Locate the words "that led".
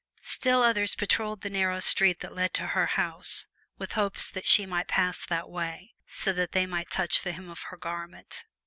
2.21-2.55